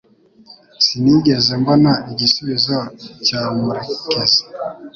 [0.85, 2.77] Sinigeze mbona igisubizo
[3.25, 4.43] cya murekezi